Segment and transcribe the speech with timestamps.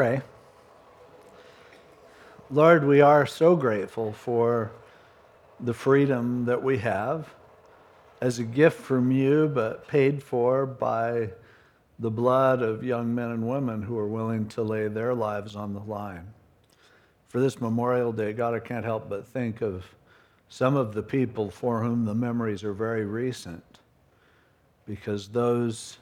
[0.00, 0.22] pray.
[2.50, 4.72] Lord, we are so grateful for
[5.60, 7.28] the freedom that we have
[8.22, 11.28] as a gift from you, but paid for by
[11.98, 15.74] the blood of young men and women who are willing to lay their lives on
[15.74, 16.32] the line.
[17.28, 19.84] For this Memorial Day, God, I can't help but think of
[20.48, 23.80] some of the people for whom the memories are very recent,
[24.86, 25.98] because those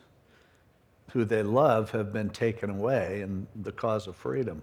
[1.12, 4.62] who they love have been taken away in the cause of freedom.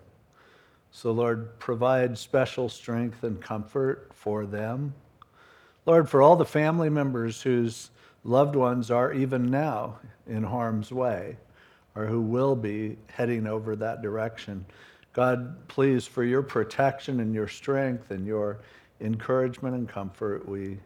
[0.91, 4.93] So, Lord, provide special strength and comfort for them.
[5.85, 7.89] Lord, for all the family members whose
[8.23, 11.37] loved ones are even now in harm's way
[11.95, 14.65] or who will be heading over that direction.
[15.13, 18.59] God, please, for your protection and your strength and your
[18.99, 20.77] encouragement and comfort, we,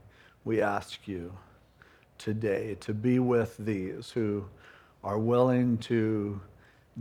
[0.44, 1.34] we ask you
[2.18, 4.46] today to be with these who
[5.04, 6.40] are willing to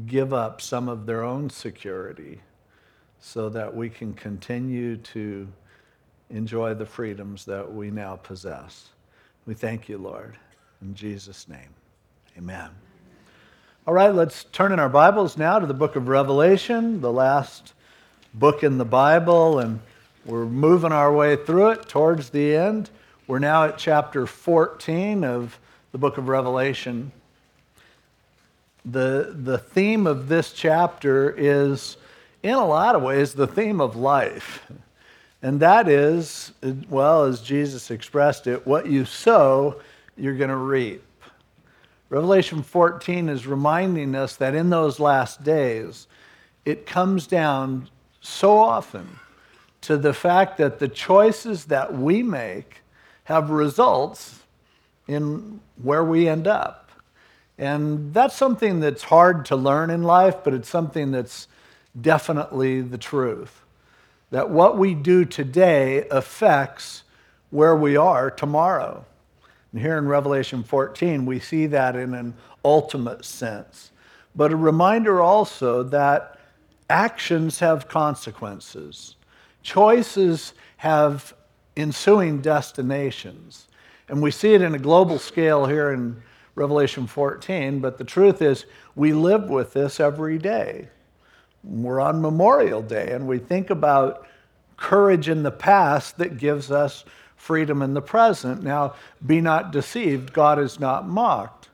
[0.06, 2.40] give up some of their own security
[3.20, 5.48] so that we can continue to
[6.30, 8.90] enjoy the freedoms that we now possess.
[9.46, 10.36] We thank you, Lord.
[10.82, 11.74] In Jesus' name,
[12.36, 12.70] amen.
[13.86, 17.72] All right, let's turn in our Bibles now to the book of Revelation, the last
[18.34, 19.80] book in the Bible, and
[20.24, 22.90] we're moving our way through it towards the end.
[23.26, 25.58] We're now at chapter 14 of
[25.92, 27.10] the book of Revelation.
[28.90, 31.98] The, the theme of this chapter is,
[32.42, 34.66] in a lot of ways, the theme of life.
[35.42, 36.52] And that is,
[36.88, 39.80] well, as Jesus expressed it, what you sow,
[40.16, 41.04] you're going to reap.
[42.08, 46.06] Revelation 14 is reminding us that in those last days,
[46.64, 47.88] it comes down
[48.22, 49.18] so often
[49.82, 52.82] to the fact that the choices that we make
[53.24, 54.40] have results
[55.06, 56.87] in where we end up.
[57.58, 61.48] And that's something that's hard to learn in life, but it's something that's
[62.00, 63.62] definitely the truth
[64.30, 67.02] that what we do today affects
[67.50, 69.04] where we are tomorrow.
[69.72, 72.34] And here in Revelation 14, we see that in an
[72.64, 73.90] ultimate sense.
[74.34, 76.38] But a reminder also that
[76.90, 79.16] actions have consequences,
[79.62, 81.34] choices have
[81.76, 83.68] ensuing destinations.
[84.08, 86.22] And we see it in a global scale here in
[86.58, 90.88] Revelation 14, but the truth is, we live with this every day
[91.64, 94.26] we're on Memorial Day and we think about
[94.76, 97.04] courage in the past that gives us
[97.36, 98.62] freedom in the present.
[98.62, 101.68] Now, be not deceived, God is not mocked.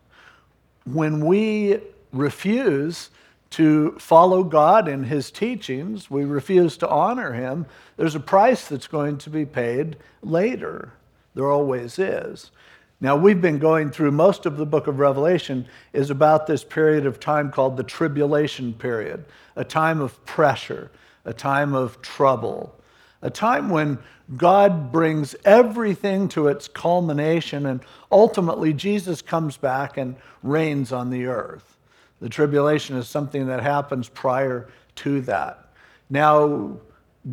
[0.84, 1.80] When we
[2.12, 3.10] refuse
[3.50, 7.66] to follow God in His teachings, we refuse to honor Him,
[7.96, 10.92] there's a price that's going to be paid later.
[11.34, 12.50] There always is.
[13.00, 17.06] Now, we've been going through most of the book of Revelation is about this period
[17.06, 19.24] of time called the tribulation period,
[19.56, 20.90] a time of pressure,
[21.24, 22.74] a time of trouble,
[23.20, 23.98] a time when
[24.36, 31.26] God brings everything to its culmination and ultimately Jesus comes back and reigns on the
[31.26, 31.76] earth.
[32.20, 35.68] The tribulation is something that happens prior to that.
[36.08, 36.78] Now,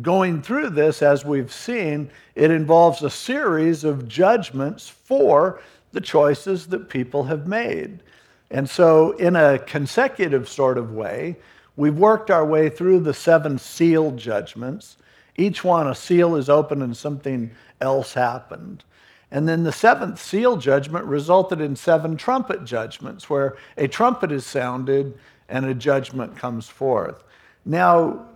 [0.00, 5.60] going through this, as we've seen, it involves a series of judgments for
[5.92, 8.02] the choices that people have made.
[8.50, 11.36] And so, in a consecutive sort of way,
[11.76, 14.96] we've worked our way through the seven seal judgments.
[15.36, 18.84] Each one, a seal is opened and something else happened.
[19.30, 24.44] And then the seventh seal judgment resulted in seven trumpet judgments, where a trumpet is
[24.44, 27.24] sounded and a judgment comes forth.
[27.64, 28.26] Now,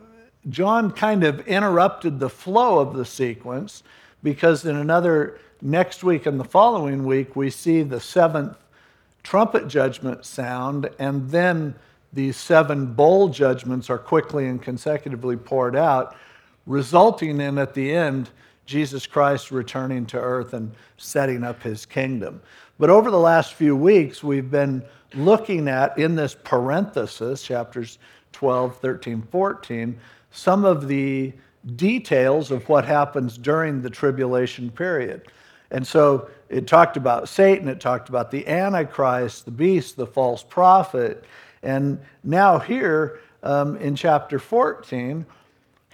[0.48, 3.82] John kind of interrupted the flow of the sequence
[4.22, 8.56] because in another next week and the following week, we see the seventh
[9.22, 11.74] trumpet judgment sound, and then
[12.12, 16.16] these seven bowl judgments are quickly and consecutively poured out,
[16.66, 18.30] resulting in, at the end,
[18.66, 22.40] Jesus Christ returning to earth and setting up his kingdom.
[22.78, 27.98] But over the last few weeks, we've been looking at, in this parenthesis, chapters
[28.32, 29.98] 12, 13, 14,
[30.30, 31.32] some of the
[31.74, 35.22] details of what happens during the tribulation period.
[35.70, 40.42] And so it talked about Satan, it talked about the Antichrist, the beast, the false
[40.42, 41.24] prophet.
[41.62, 45.26] And now, here um, in chapter 14,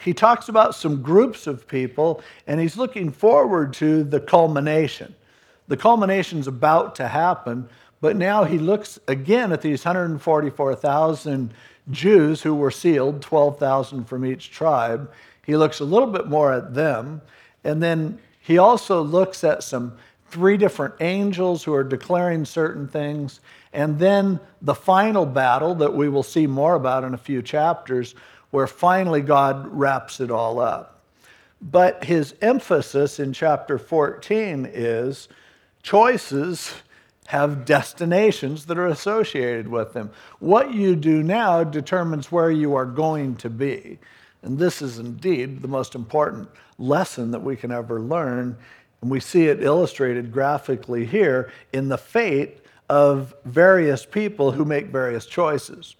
[0.02, 5.14] he talks about some groups of people and he's looking forward to the culmination.
[5.68, 7.68] The culmination is about to happen,
[8.00, 11.54] but now he looks again at these 144,000
[11.90, 15.10] Jews who were sealed, 12,000 from each tribe.
[15.44, 17.20] He looks a little bit more at them.
[17.64, 19.96] And then he also looks at some
[20.32, 23.40] three different angels who are declaring certain things,
[23.74, 28.14] and then the final battle that we will see more about in a few chapters,
[28.50, 31.00] where finally God wraps it all up.
[31.60, 35.28] But his emphasis in chapter 14 is
[35.82, 36.72] choices
[37.28, 40.10] have destinations that are associated with them.
[40.38, 43.98] What you do now determines where you are going to be.
[44.42, 46.48] And this is indeed the most important
[46.78, 48.56] lesson that we can ever learn.
[49.00, 52.58] And we see it illustrated graphically here in the fate
[52.88, 55.96] of various people who make various choices.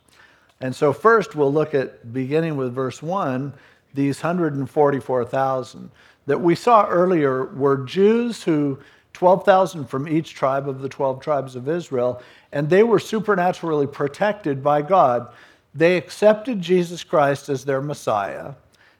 [0.60, 3.54] And so, first, we'll look at beginning with verse 1
[3.94, 5.90] these 144,000
[6.26, 8.78] that we saw earlier were Jews who
[9.12, 12.22] 12,000 from each tribe of the 12 tribes of Israel,
[12.52, 15.32] and they were supernaturally protected by God.
[15.74, 18.54] They accepted Jesus Christ as their Messiah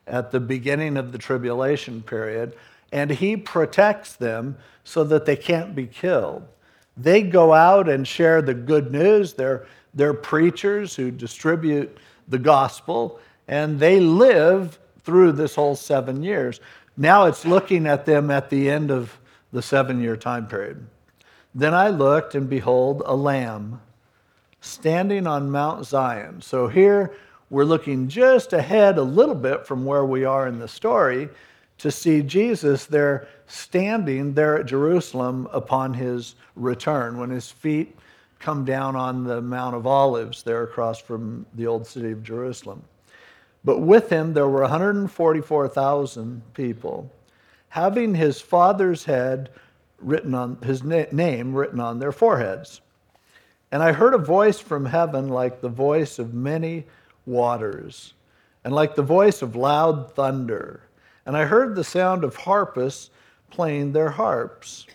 [0.07, 2.55] at the beginning of the tribulation period,
[2.91, 6.43] and He protects them so that they can't be killed.
[6.95, 9.33] They go out and share the good news.
[9.33, 16.59] They're, they're preachers who distribute the gospel, and they live through this whole seven years.
[16.95, 19.17] Now it's looking at them at the end of
[19.53, 20.85] the seven year time period.
[21.55, 23.79] Then I looked, and behold, a lamb
[24.59, 26.41] standing on Mount Zion.
[26.41, 27.13] So here
[27.49, 31.29] we're looking just ahead a little bit from where we are in the story
[31.77, 37.95] to see Jesus there standing there at Jerusalem upon his return when his feet
[38.39, 42.83] come down on the Mount of Olives there across from the old city of Jerusalem.
[43.63, 47.11] But with him there were 144,000 people,
[47.73, 49.49] having his father's head
[49.97, 52.81] written on his na- name written on their foreheads.
[53.71, 56.85] And I heard a voice from heaven like the voice of many
[57.25, 58.13] waters,
[58.63, 60.81] and like the voice of loud thunder.
[61.25, 63.09] And I heard the sound of harpists
[63.49, 64.85] playing their harps.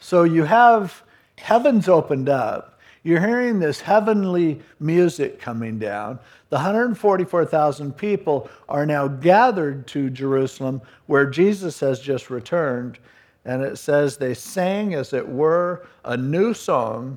[0.00, 1.02] So you have
[1.36, 2.78] heavens opened up.
[3.02, 6.18] You're hearing this heavenly music coming down.
[6.50, 12.98] The 144,000 people are now gathered to Jerusalem where Jesus has just returned.
[13.46, 17.16] And it says they sang, as it were, a new song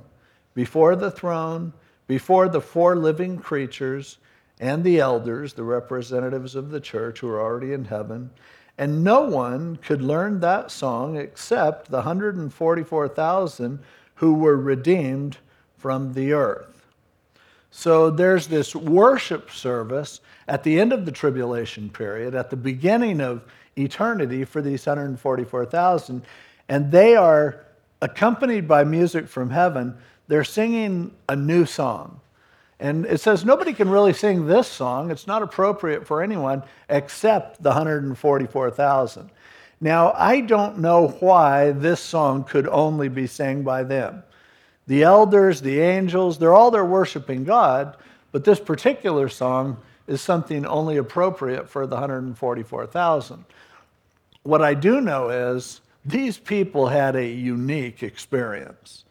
[0.53, 1.73] before the throne,
[2.07, 4.19] before the four living creatures
[4.61, 8.29] and the elders, the representatives of the church who are already in heaven.
[8.77, 13.79] And no one could learn that song except the 144,000
[14.15, 15.37] who were redeemed
[15.83, 16.85] from the earth.
[17.69, 23.19] So there's this worship service at the end of the tribulation period, at the beginning
[23.19, 23.43] of
[23.75, 26.23] eternity for these 144,000,
[26.69, 27.65] and they are
[28.01, 29.97] accompanied by music from heaven.
[30.29, 32.21] They're singing a new song.
[32.79, 35.11] And it says nobody can really sing this song.
[35.11, 39.29] It's not appropriate for anyone except the 144,000.
[39.81, 44.23] Now, I don't know why this song could only be sang by them.
[44.87, 47.95] The elders, the angels, they're all there worshiping God,
[48.31, 49.77] but this particular song
[50.07, 53.45] is something only appropriate for the 144,000.
[54.43, 59.05] What I do know is these people had a unique experience.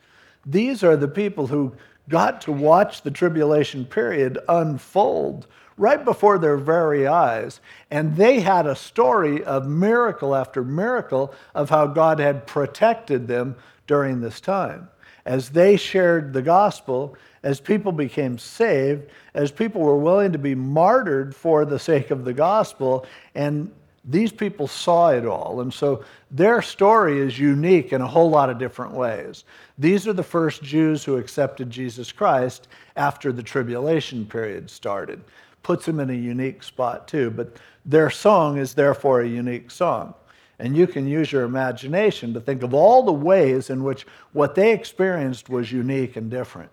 [0.45, 1.75] These are the people who
[2.09, 5.47] got to watch the tribulation period unfold
[5.79, 7.61] right before their very eyes.
[7.91, 13.57] And they had a story of miracle after miracle of how God had protected them
[13.87, 14.89] during this time
[15.25, 20.55] as they shared the gospel, as people became saved, as people were willing to be
[20.55, 23.71] martyred for the sake of the gospel, and
[24.05, 25.61] these people saw it all.
[25.61, 29.45] And so their story is unique in a whole lot of different ways.
[29.79, 35.23] These are the first Jews who accepted Jesus Christ after the tribulation period started.
[35.63, 40.15] Puts them in a unique spot too, but their song is therefore a unique song.
[40.59, 44.55] And you can use your imagination to think of all the ways in which what
[44.55, 46.71] they experienced was unique and different.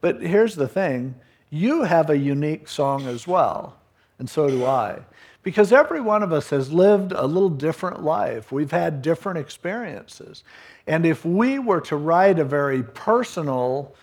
[0.00, 1.14] But here's the thing
[1.50, 3.76] you have a unique song as well,
[4.18, 4.98] and so do I.
[5.42, 8.50] Because every one of us has lived a little different life.
[8.50, 10.42] We've had different experiences.
[10.86, 13.94] And if we were to write a very personal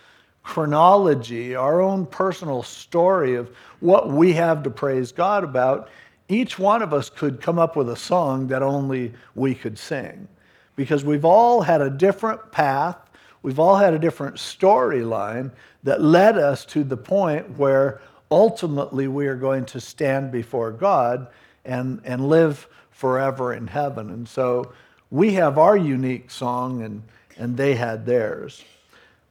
[0.42, 3.50] chronology, our own personal story of
[3.80, 5.88] what we have to praise God about,
[6.32, 10.28] each one of us could come up with a song that only we could sing
[10.76, 12.96] because we've all had a different path,
[13.42, 15.50] we've all had a different storyline
[15.82, 21.28] that led us to the point where ultimately we are going to stand before God
[21.64, 24.10] and, and live forever in heaven.
[24.10, 24.72] And so
[25.10, 27.02] we have our unique song and,
[27.36, 28.64] and they had theirs.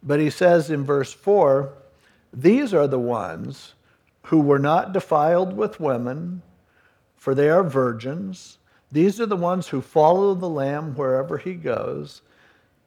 [0.03, 1.73] But he says in verse 4
[2.33, 3.73] these are the ones
[4.23, 6.41] who were not defiled with women
[7.21, 8.57] for they are virgins.
[8.91, 12.23] These are the ones who follow the Lamb wherever he goes.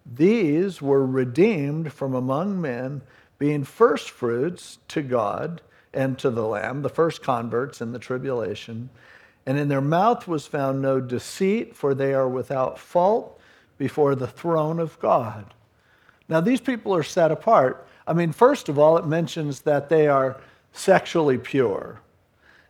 [0.04, 3.02] These were redeemed from among men,
[3.38, 5.62] being firstfruits to God
[5.92, 8.90] and to the Lamb, the first converts in the tribulation.
[9.46, 13.40] And in their mouth was found no deceit, for they are without fault
[13.78, 15.54] before the throne of God.
[16.28, 17.86] Now, these people are set apart.
[18.04, 20.40] I mean, first of all, it mentions that they are
[20.72, 22.00] sexually pure.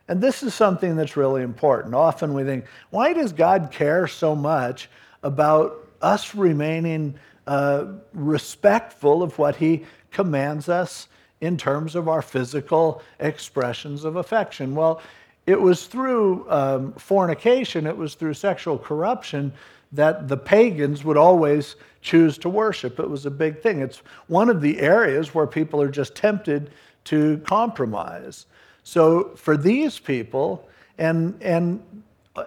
[0.07, 1.95] And this is something that's really important.
[1.95, 4.89] Often we think, why does God care so much
[5.23, 7.15] about us remaining
[7.47, 11.07] uh, respectful of what He commands us
[11.41, 14.75] in terms of our physical expressions of affection?
[14.75, 15.01] Well,
[15.47, 19.53] it was through um, fornication, it was through sexual corruption
[19.91, 22.99] that the pagans would always choose to worship.
[22.99, 23.81] It was a big thing.
[23.81, 26.71] It's one of the areas where people are just tempted
[27.05, 28.45] to compromise.
[28.85, 31.83] So for these people, and, and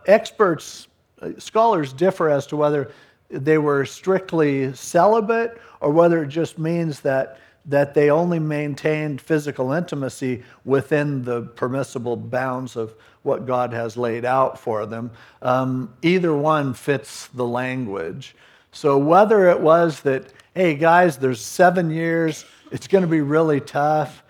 [0.06, 0.86] experts,
[1.20, 2.92] uh, scholars differ as to whether
[3.28, 9.72] they were strictly celibate or whether it just means that that they only maintained physical
[9.72, 15.10] intimacy within the permissible bounds of what God has laid out for them.
[15.42, 18.34] Um, either one fits the language.
[18.72, 23.60] So, whether it was that, hey guys, there's seven years, it's going to be really
[23.60, 24.22] tough,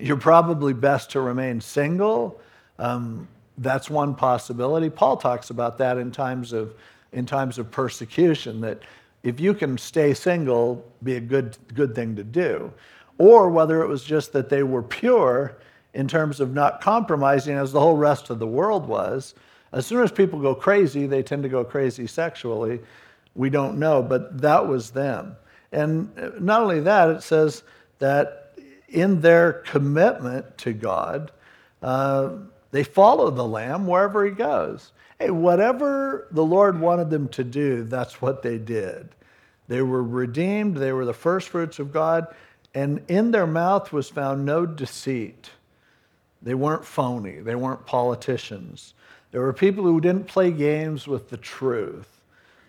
[0.00, 2.40] you're probably best to remain single.
[2.78, 3.28] Um,
[3.58, 4.88] that's one possibility.
[4.88, 6.74] Paul talks about that in times of,
[7.12, 8.82] in times of persecution, that
[9.22, 12.72] if you can stay single, be a good, good thing to do.
[13.18, 15.58] Or whether it was just that they were pure
[15.92, 19.34] in terms of not compromising as the whole rest of the world was.
[19.72, 22.80] As soon as people go crazy, they tend to go crazy sexually.
[23.34, 25.36] We don't know, but that was them.
[25.72, 27.62] And not only that, it says
[27.98, 28.39] that
[28.90, 31.30] in their commitment to God,
[31.82, 32.30] uh,
[32.70, 37.84] they follow the Lamb wherever he goes hey, whatever the Lord wanted them to do,
[37.84, 39.10] that's what they did.
[39.68, 42.26] They were redeemed, they were the first fruits of God,
[42.74, 45.50] and in their mouth was found no deceit.
[46.40, 48.94] They weren't phony, they weren't politicians.
[49.30, 52.20] There were people who didn't play games with the truth.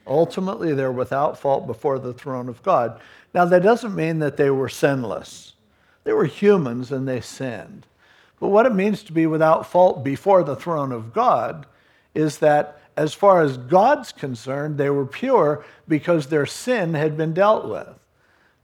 [0.06, 3.00] Ultimately, they're without fault before the throne of God.
[3.34, 5.54] Now, that doesn't mean that they were sinless.
[6.04, 7.86] They were humans and they sinned.
[8.40, 11.68] But what it means to be without fault before the throne of God
[12.16, 17.34] is that as far as God's concerned, they were pure because their sin had been
[17.34, 17.88] dealt with.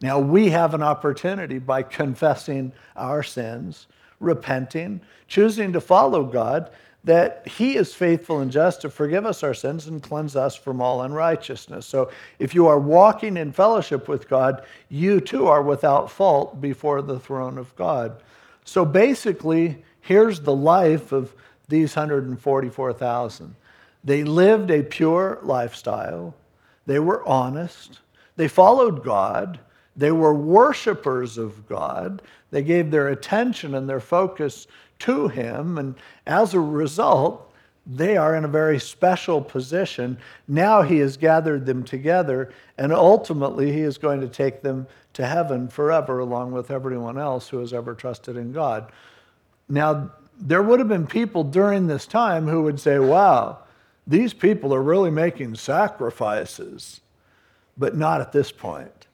[0.01, 3.87] Now we have an opportunity by confessing our sins,
[4.19, 6.71] repenting, choosing to follow God,
[7.07, 10.81] that He is faithful and just to forgive us our sins and cleanse us from
[10.81, 11.85] all unrighteousness.
[11.85, 17.01] So if you are walking in fellowship with God, you too are without fault before
[17.01, 18.21] the throne of God.
[18.65, 21.33] So basically, here's the life of
[21.69, 23.55] these 144,000.
[24.03, 26.35] They lived a pure lifestyle.
[26.85, 27.99] They were honest.
[28.35, 29.59] They followed God.
[29.97, 32.21] They were worshipers of God.
[32.51, 34.67] They gave their attention and their focus
[34.99, 35.77] to Him.
[35.77, 37.51] And as a result,
[37.85, 40.17] they are in a very special position.
[40.47, 45.25] Now He has gathered them together, and ultimately He is going to take them to
[45.25, 48.91] heaven forever, along with everyone else who has ever trusted in God.
[49.67, 53.59] Now, there would have been people during this time who would say, wow,
[54.05, 57.01] these people are really making sacrifices.
[57.77, 59.06] But not at this point.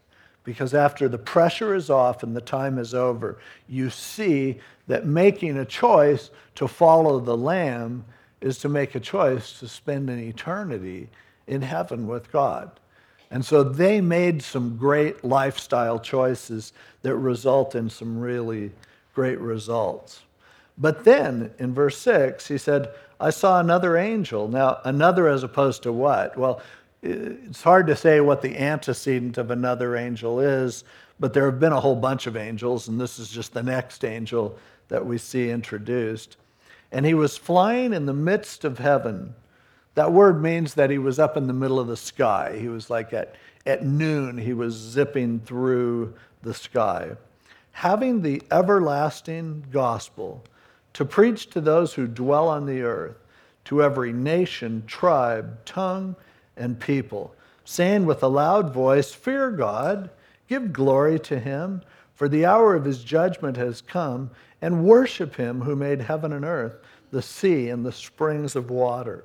[0.44, 5.58] Because after the pressure is off and the time is over, you see that making
[5.58, 8.06] a choice to follow the Lamb
[8.42, 11.10] is to make a choice to spend an eternity
[11.48, 12.72] in heaven with God.
[13.32, 18.72] And so they made some great lifestyle choices that result in some really
[19.16, 20.22] great results.
[20.78, 24.48] But then in verse 6, he said, I saw another angel.
[24.48, 26.38] Now, another as opposed to what?
[26.38, 26.62] Well,
[27.04, 30.86] it's hard to say what the antecedent of another angel is,
[31.20, 34.06] but there have been a whole bunch of angels, and this is just the next
[34.06, 34.58] angel
[34.88, 36.38] that we see introduced.
[36.92, 39.36] And he was flying in the midst of heaven.
[39.96, 42.58] That word means that he was up in the middle of the sky.
[42.60, 47.12] He was like at, at noon, he was zipping through the sky,
[47.72, 50.44] having the everlasting gospel
[50.94, 53.18] to preach to those who dwell on the earth,
[53.66, 56.16] to every nation, tribe, tongue,
[56.58, 57.34] and people,
[57.66, 60.10] saying with a loud voice, Fear God,
[60.48, 61.82] give glory to him,
[62.16, 64.30] for the hour of his judgment has come,
[64.62, 66.78] and worship him who made heaven and earth,
[67.12, 69.24] the sea, and the springs of water.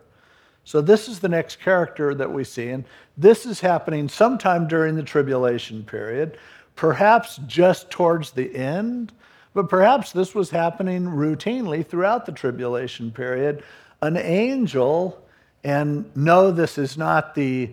[0.64, 2.84] So, this is the next character that we see, and
[3.16, 6.38] this is happening sometime during the tribulation period,
[6.76, 9.12] perhaps just towards the end
[9.58, 13.64] but perhaps this was happening routinely throughout the tribulation period.
[14.02, 15.20] An angel,
[15.64, 17.72] and no, this is not the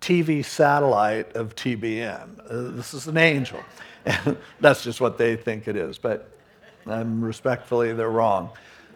[0.00, 2.38] TV satellite of TBN.
[2.48, 3.60] Uh, this is an angel.
[4.60, 6.30] That's just what they think it is, but
[6.86, 8.50] um, respectfully, they're wrong.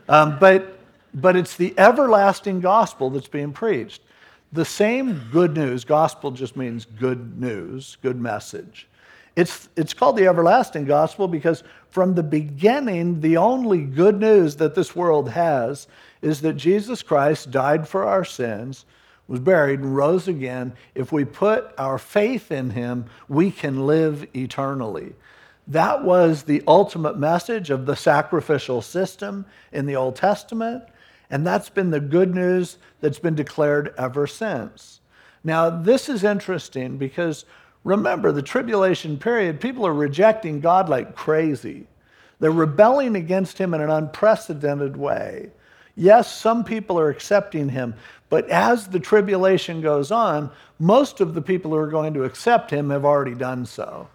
[0.09, 0.78] Um, but,
[1.14, 4.02] but it's the everlasting gospel that's being preached.
[4.52, 8.88] The same good news, gospel just means good news, good message.
[9.37, 14.75] It's, it's called the everlasting gospel because from the beginning, the only good news that
[14.75, 15.87] this world has
[16.22, 18.84] is that Jesus Christ died for our sins,
[19.28, 20.72] was buried, and rose again.
[20.94, 25.14] If we put our faith in him, we can live eternally.
[25.68, 30.82] That was the ultimate message of the sacrificial system in the Old Testament.
[31.30, 35.00] And that's been the good news that's been declared ever since.
[35.44, 37.44] Now, this is interesting because
[37.84, 41.87] remember, the tribulation period, people are rejecting God like crazy.
[42.38, 45.50] They're rebelling against Him in an unprecedented way.
[45.96, 47.94] Yes, some people are accepting Him,
[48.30, 52.70] but as the tribulation goes on, most of the people who are going to accept
[52.70, 54.08] Him have already done so.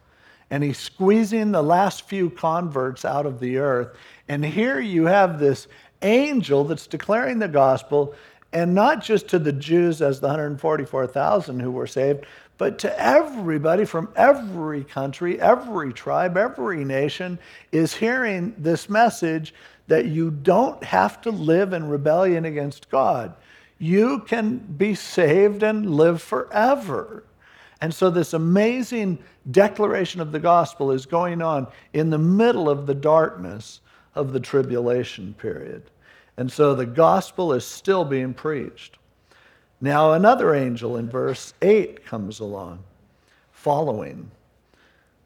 [0.50, 3.95] And He's squeezing the last few converts out of the earth.
[4.27, 5.67] And here you have this
[6.01, 8.15] angel that's declaring the gospel,
[8.53, 12.25] and not just to the Jews as the 144,000 who were saved,
[12.57, 17.38] but to everybody from every country, every tribe, every nation
[17.71, 19.53] is hearing this message
[19.88, 23.33] that you don't have to live in rebellion against God.
[23.77, 27.24] You can be saved and live forever.
[27.81, 29.19] And so, this amazing
[29.51, 33.81] declaration of the gospel is going on in the middle of the darkness
[34.15, 35.83] of the tribulation period.
[36.38, 38.97] And so the gospel is still being preached.
[39.86, 42.80] Now, another angel in verse 8 comes along,
[43.51, 44.32] following,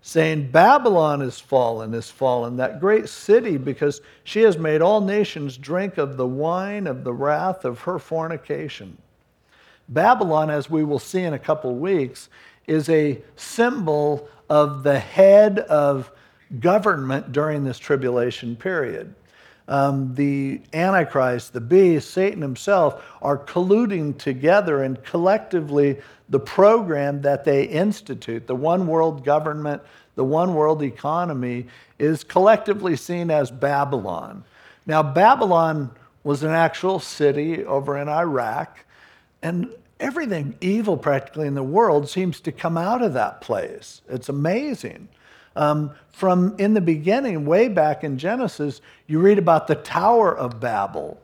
[0.02, 5.58] saying, Babylon is fallen, is fallen, that great city, because she has made all nations
[5.58, 8.98] drink of the wine of the wrath of her fornication.
[9.88, 12.28] Babylon, as we will see in a couple weeks,
[12.68, 16.12] is a symbol of the head of
[16.60, 19.16] government during this tribulation period.
[19.70, 27.46] Um, the Antichrist, the beast, Satan himself are colluding together and collectively the program that
[27.46, 29.84] they institute, the one world government,
[30.16, 31.68] the one world economy,
[32.00, 34.44] is collectively seen as Babylon.
[34.88, 35.92] Now, Babylon
[36.24, 38.84] was an actual city over in Iraq,
[39.44, 44.02] and everything evil practically in the world seems to come out of that place.
[44.10, 45.10] It's amazing.
[45.60, 50.62] Um, from in the beginning, way back in Genesis, you read about the Tower of
[50.62, 51.22] Babel,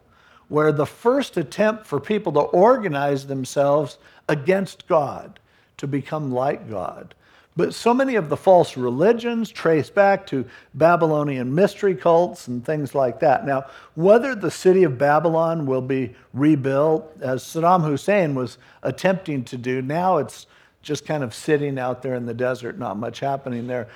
[0.49, 5.39] where the first attempt for people to organize themselves against God,
[5.77, 7.15] to become like God.
[7.55, 10.43] But so many of the false religions trace back to
[10.73, 13.45] Babylonian mystery cults and things like that.
[13.45, 19.57] Now, whether the city of Babylon will be rebuilt, as Saddam Hussein was attempting to
[19.57, 20.47] do, now it's
[20.81, 23.87] just kind of sitting out there in the desert, not much happening there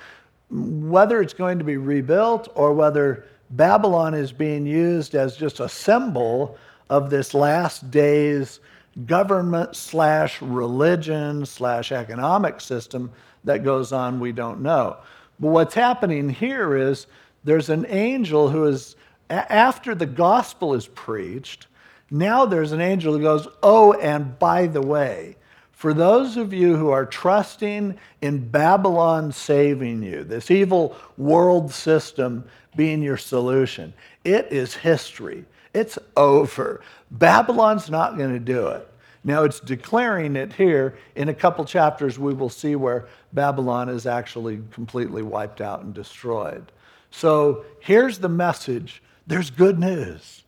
[0.50, 5.68] whether it's going to be rebuilt or whether Babylon is being used as just a
[5.68, 6.58] symbol
[6.88, 8.60] of this last days
[9.06, 13.10] government slash religion slash economic system
[13.44, 14.96] that goes on, we don't know.
[15.38, 17.06] But what's happening here is
[17.44, 18.96] there's an angel who is,
[19.30, 21.68] after the gospel is preached,
[22.10, 25.36] now there's an angel who goes, Oh, and by the way,
[25.80, 32.44] for those of you who are trusting in Babylon saving you, this evil world system
[32.76, 35.46] being your solution, it is history.
[35.72, 36.82] It's over.
[37.10, 38.86] Babylon's not going to do it.
[39.24, 40.98] Now, it's declaring it here.
[41.14, 45.94] In a couple chapters, we will see where Babylon is actually completely wiped out and
[45.94, 46.72] destroyed.
[47.10, 50.42] So here's the message there's good news.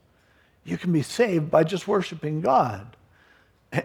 [0.65, 2.99] You can be saved by just worshiping God.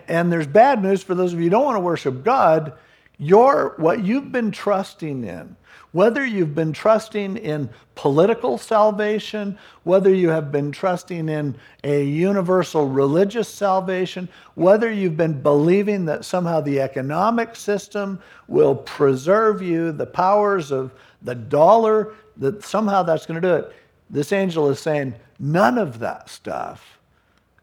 [0.08, 2.74] And there's bad news for those of you who don't want to worship God.
[3.18, 5.56] Your, what you've been trusting in,
[5.92, 12.88] whether you've been trusting in political salvation, whether you have been trusting in a universal
[12.88, 20.06] religious salvation, whether you've been believing that somehow the economic system will preserve you, the
[20.06, 23.76] powers of the dollar, that somehow that's going to do it.
[24.10, 27.00] This angel is saying none of that stuff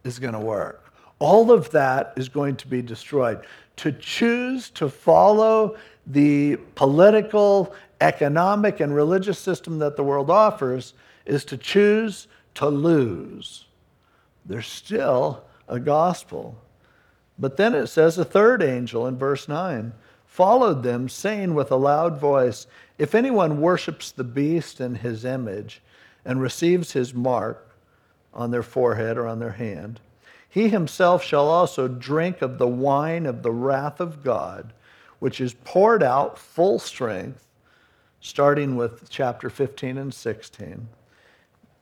[0.03, 0.84] is going to work
[1.25, 3.47] all of that is going to be destroyed.
[3.77, 10.93] To choose to follow the political, economic, and religious system that the world offers
[11.25, 13.65] is to choose to lose.
[14.45, 16.59] There's still a gospel.
[17.39, 19.95] But then it says a third angel in verse 9
[20.27, 22.67] followed them, saying with a loud voice,
[22.99, 25.81] If anyone worships the beast and his image
[26.23, 27.75] and receives his mark
[28.35, 30.01] on their forehead or on their hand,
[30.55, 34.73] he himself shall also drink of the wine of the wrath of God,
[35.19, 37.45] which is poured out full strength,
[38.21, 40.87] starting with chapter 15 and 16,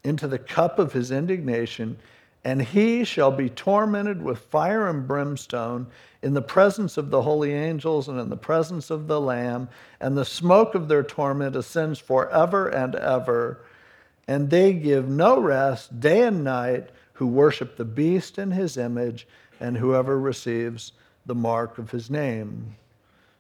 [0.05, 1.99] into the cup of his indignation,
[2.45, 5.87] and he shall be tormented with fire and brimstone
[6.23, 9.69] in the presence of the holy angels and in the presence of the Lamb,
[10.01, 13.61] and the smoke of their torment ascends forever and ever.
[14.27, 16.89] And they give no rest day and night
[17.23, 19.29] who worship the beast in his image
[19.61, 20.91] and whoever receives
[21.25, 22.75] the mark of his name.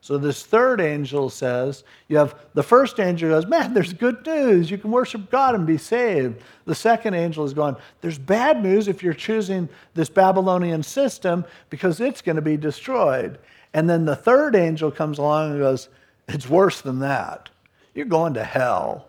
[0.01, 4.71] So this third angel says, you have the first angel goes, man, there's good news.
[4.71, 6.40] You can worship God and be saved.
[6.64, 11.99] The second angel is going, there's bad news if you're choosing this Babylonian system because
[11.99, 13.37] it's going to be destroyed.
[13.75, 15.88] And then the third angel comes along and goes,
[16.29, 17.49] it's worse than that.
[17.97, 19.09] You're going to hell.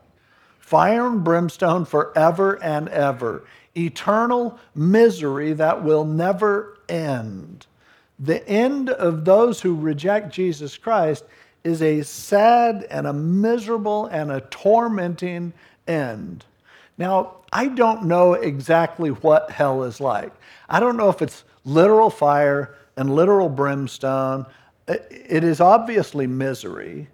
[0.57, 3.43] Fire and brimstone forever and ever
[3.75, 7.65] eternal misery that will never end.
[8.19, 11.25] The end of those who reject Jesus Christ
[11.63, 15.53] is a sad and a miserable and a tormenting
[15.87, 16.45] end.
[16.97, 20.31] Now, I don't know exactly what hell is like.
[20.69, 24.45] I don't know if it's literal fire and literal brimstone.
[24.87, 27.07] It is obviously misery.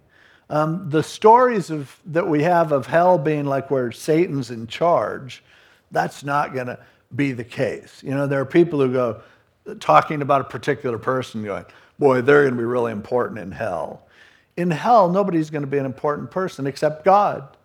[0.50, 5.43] Um, the stories of, that we have of hell being like where Satan's in charge
[5.91, 6.80] that's not going to
[7.15, 8.02] be the case.
[8.04, 9.21] You know, there are people who go
[9.80, 11.65] talking about a particular person going,
[11.97, 14.04] boy, they're going to be really important in hell.
[14.58, 17.56] In hell, nobody's going to be an important person except God.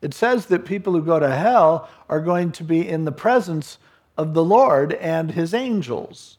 [0.00, 3.78] It says that people who go to hell are going to be in the presence
[4.16, 6.38] of the Lord and his angels.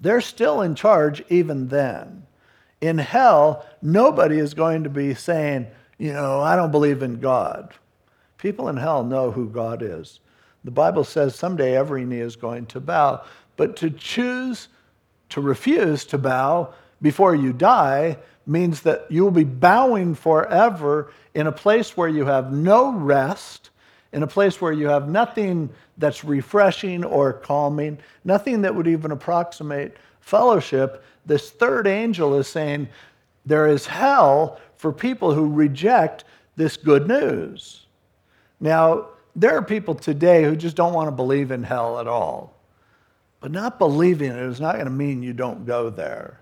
[0.00, 2.24] They're still in charge even then.
[2.80, 5.66] In hell, nobody is going to be saying,
[5.98, 7.74] you know, I don't believe in God.
[8.36, 10.20] People in hell know who God is.
[10.64, 13.22] The Bible says someday every knee is going to bow,
[13.56, 14.68] but to choose
[15.30, 21.46] to refuse to bow before you die means that you will be bowing forever in
[21.46, 23.70] a place where you have no rest,
[24.12, 25.68] in a place where you have nothing
[25.98, 31.04] that's refreshing or calming, nothing that would even approximate fellowship.
[31.26, 32.88] This third angel is saying
[33.44, 36.24] there is hell for people who reject
[36.56, 37.86] this good news.
[38.60, 39.08] Now,
[39.40, 42.54] there are people today who just don't want to believe in hell at all.
[43.40, 46.40] But not believing it is not going to mean you don't go there.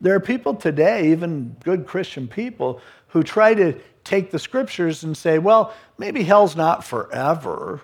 [0.00, 5.14] There are people today, even good Christian people, who try to take the scriptures and
[5.14, 7.82] say, well, maybe hell's not forever.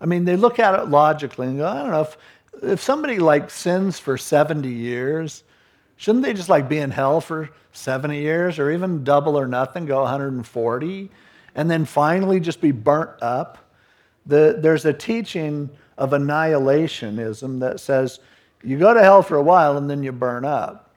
[0.00, 2.16] I mean, they look at it logically and go, I don't know, if,
[2.62, 5.42] if somebody like sins for 70 years,
[5.96, 9.84] shouldn't they just like be in hell for 70 years or even double or nothing,
[9.84, 11.10] go 140,
[11.56, 13.63] and then finally just be burnt up?
[14.26, 18.20] The, there's a teaching of annihilationism that says
[18.62, 20.94] you go to hell for a while and then you burn up.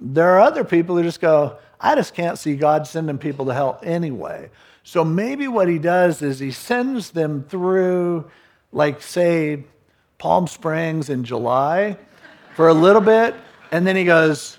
[0.00, 3.54] There are other people who just go, I just can't see God sending people to
[3.54, 4.50] hell anyway.
[4.82, 8.30] So maybe what he does is he sends them through,
[8.72, 9.64] like, say,
[10.18, 11.96] Palm Springs in July
[12.54, 13.34] for a little bit,
[13.70, 14.58] and then he goes,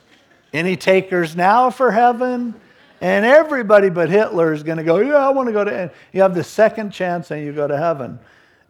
[0.54, 2.56] Any takers now for heaven?
[3.02, 5.92] And everybody but Hitler is going to go, Yeah, I want to go to.
[6.14, 8.20] You have the second chance and you go to heaven.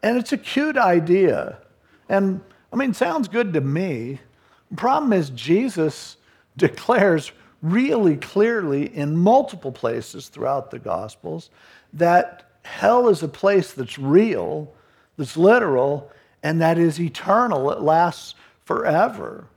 [0.03, 1.57] And it's a cute idea.
[2.09, 4.19] And I mean, sounds good to me.
[4.69, 6.17] The problem is, Jesus
[6.57, 11.49] declares really clearly in multiple places throughout the Gospels
[11.93, 14.73] that hell is a place that's real,
[15.17, 16.11] that's literal,
[16.43, 17.71] and that is eternal.
[17.71, 18.35] It lasts
[18.65, 19.47] forever.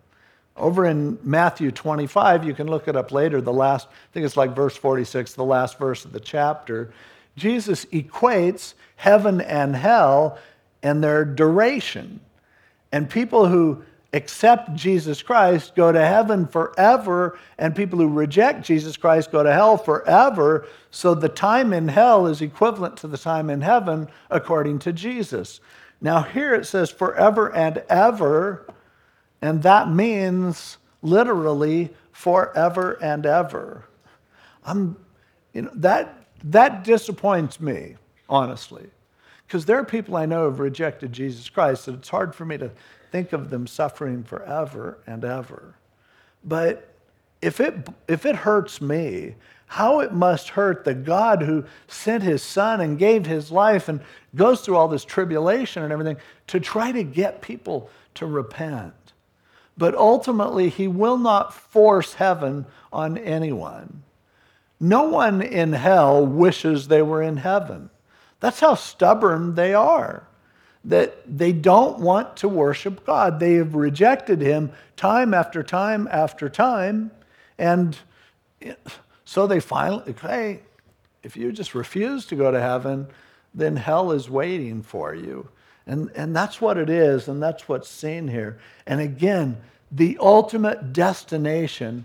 [0.59, 4.37] Over in Matthew 25, you can look it up later, the last, I think it's
[4.37, 6.93] like verse 46, the last verse of the chapter.
[7.37, 10.39] Jesus equates heaven and hell
[10.83, 12.21] and their duration.
[12.91, 18.97] And people who accept Jesus Christ go to heaven forever, and people who reject Jesus
[18.97, 20.67] Christ go to hell forever.
[20.91, 25.61] So the time in hell is equivalent to the time in heaven according to Jesus.
[26.01, 28.67] Now, here it says forever and ever.
[29.41, 33.85] And that means literally forever and ever.
[34.65, 34.97] I'm,
[35.53, 37.97] you know, that, that disappoints me,
[38.29, 38.89] honestly.
[39.47, 42.59] Because there are people I know have rejected Jesus Christ, and it's hard for me
[42.59, 42.71] to
[43.11, 45.75] think of them suffering forever and ever.
[46.45, 46.95] But
[47.41, 52.43] if it, if it hurts me, how it must hurt the God who sent his
[52.43, 54.01] son and gave his life and
[54.35, 56.17] goes through all this tribulation and everything
[56.49, 59.08] to try to get people to repent.
[59.79, 64.03] But ultimately, he will not force heaven on anyone.
[64.81, 67.91] No one in hell wishes they were in heaven.
[68.41, 70.27] That's how stubborn they are.
[70.85, 73.41] that they don't want to worship God.
[73.41, 77.11] They have rejected Him time after time after time.
[77.59, 77.97] And
[79.25, 80.61] so they finally, hey,
[81.23, 83.09] if you just refuse to go to heaven,
[83.55, 85.49] then hell is waiting for you.
[85.89, 88.59] And, and that's what it is, and that's what's seen here.
[88.87, 89.57] And again,
[89.91, 92.05] the ultimate destination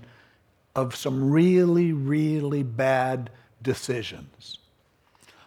[0.73, 3.29] of some really, really bad
[3.61, 4.57] decisions.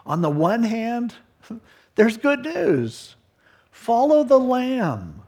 [0.04, 1.14] On the one hand,
[1.94, 3.16] there's good news.
[3.70, 5.22] Follow the Lamb,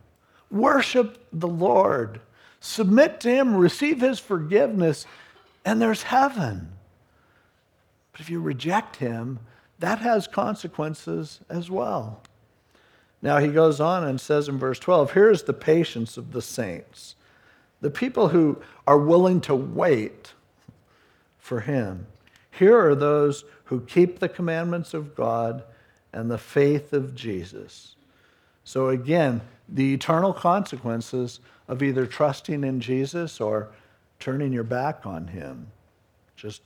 [0.51, 2.21] worship the Lord,
[2.61, 5.07] submit to Him, receive His forgiveness,
[5.65, 6.73] and there's heaven.
[8.13, 9.39] But if you reject Him,
[9.79, 12.21] that has consequences as well.
[13.21, 17.17] Now he goes on and says in verse 12 here's the patience of the saints,
[17.81, 20.33] the people who are willing to wait
[21.39, 22.07] for him.
[22.51, 25.63] Here are those who keep the commandments of God
[26.13, 27.97] and the faith of Jesus.
[28.65, 33.69] So again, the eternal consequences of either trusting in Jesus or
[34.19, 35.69] turning your back on him.
[36.37, 36.63] Just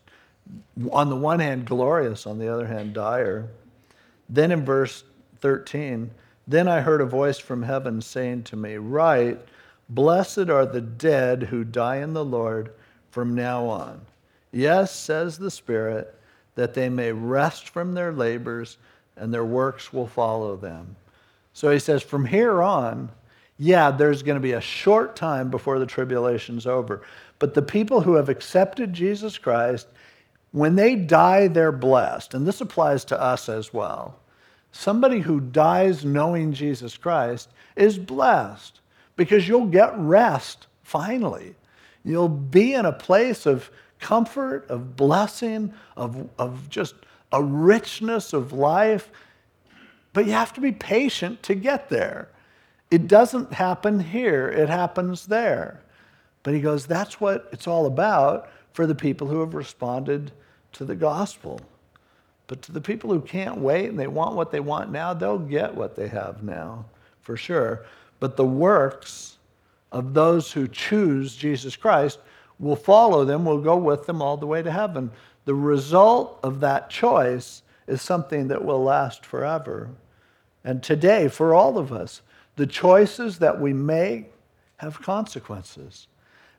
[0.91, 3.49] on the one hand, glorious, on the other hand, dire.
[4.29, 5.05] Then in verse
[5.41, 6.11] 13,
[6.47, 9.41] then I heard a voice from heaven saying to me, Write,
[9.89, 12.73] blessed are the dead who die in the Lord
[13.11, 14.01] from now on.
[14.51, 16.15] Yes, says the Spirit,
[16.55, 18.79] that they may rest from their labors
[19.17, 20.97] and their works will follow them.
[21.53, 23.11] So he says, from here on,
[23.59, 27.03] yeah, there's going to be a short time before the tribulation's over.
[27.39, 29.87] But the people who have accepted Jesus Christ,
[30.53, 32.35] when they die, they're blessed.
[32.35, 34.19] And this applies to us as well.
[34.73, 38.81] Somebody who dies knowing Jesus Christ is blessed
[39.17, 41.55] because you'll get rest finally.
[42.05, 46.95] You'll be in a place of comfort, of blessing, of, of just
[47.31, 49.11] a richness of life.
[50.13, 52.29] But you have to be patient to get there.
[52.91, 55.81] It doesn't happen here, it happens there.
[56.43, 60.33] But he goes, that's what it's all about for the people who have responded
[60.73, 61.61] to the gospel.
[62.47, 65.39] But to the people who can't wait and they want what they want now, they'll
[65.39, 66.85] get what they have now,
[67.21, 67.85] for sure.
[68.21, 69.39] But the works
[69.91, 72.19] of those who choose Jesus Christ
[72.59, 75.11] will follow them, will go with them all the way to heaven.
[75.45, 79.89] The result of that choice is something that will last forever.
[80.65, 82.23] And today, for all of us,
[82.57, 84.33] the choices that we make
[84.77, 86.07] have consequences.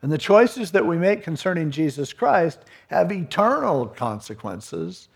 [0.01, 5.07] And the choices that we make concerning Jesus Christ have eternal consequences.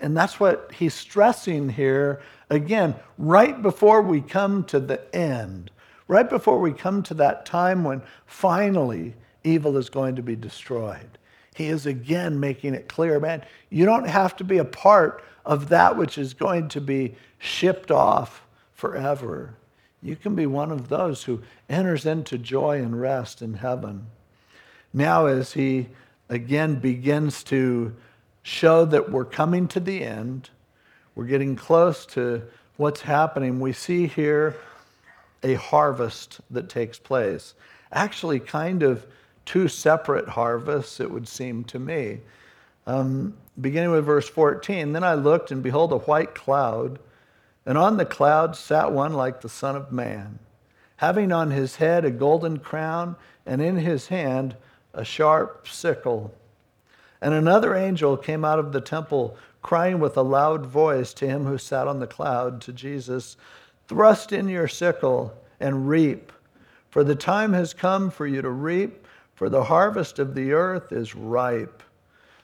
[0.00, 5.70] And that's what he's stressing here again, right before we come to the end,
[6.08, 11.18] right before we come to that time when finally evil is going to be destroyed.
[11.54, 15.68] He is again making it clear, man, you don't have to be a part of
[15.68, 19.54] that which is going to be shipped off forever.
[20.02, 24.06] You can be one of those who enters into joy and rest in heaven.
[24.92, 25.88] Now, as he
[26.28, 27.94] again begins to
[28.42, 30.50] show that we're coming to the end.
[31.14, 32.42] We're getting close to
[32.76, 33.60] what's happening.
[33.60, 34.56] We see here
[35.42, 37.54] a harvest that takes place.
[37.92, 39.06] Actually, kind of
[39.44, 42.20] two separate harvests, it would seem to me.
[42.86, 46.98] Um, beginning with verse 14 Then I looked, and behold, a white cloud,
[47.66, 50.38] and on the cloud sat one like the Son of Man,
[50.96, 54.56] having on his head a golden crown, and in his hand
[54.94, 56.34] a sharp sickle.
[57.22, 61.44] And another angel came out of the temple, crying with a loud voice to him
[61.44, 63.36] who sat on the cloud, to Jesus,
[63.88, 66.32] Thrust in your sickle and reap,
[66.90, 70.92] for the time has come for you to reap, for the harvest of the earth
[70.92, 71.82] is ripe.